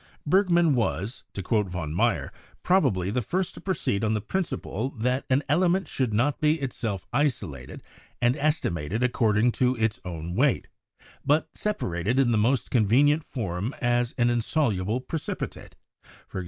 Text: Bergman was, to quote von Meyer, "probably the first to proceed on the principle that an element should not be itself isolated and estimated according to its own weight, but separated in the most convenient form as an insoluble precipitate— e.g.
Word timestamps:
Bergman 0.25 0.73
was, 0.73 1.23
to 1.33 1.43
quote 1.43 1.67
von 1.69 1.93
Meyer, 1.93 2.33
"probably 2.63 3.11
the 3.11 3.21
first 3.21 3.53
to 3.53 3.61
proceed 3.61 4.03
on 4.03 4.15
the 4.15 4.19
principle 4.19 4.89
that 4.97 5.25
an 5.29 5.43
element 5.47 5.87
should 5.87 6.11
not 6.11 6.39
be 6.41 6.59
itself 6.59 7.05
isolated 7.13 7.83
and 8.19 8.35
estimated 8.35 9.03
according 9.03 9.51
to 9.51 9.75
its 9.75 9.99
own 10.03 10.33
weight, 10.33 10.67
but 11.23 11.49
separated 11.53 12.19
in 12.19 12.31
the 12.31 12.37
most 12.39 12.71
convenient 12.71 13.23
form 13.23 13.75
as 13.79 14.15
an 14.17 14.31
insoluble 14.31 15.01
precipitate— 15.01 15.75
e.g. 16.35 16.39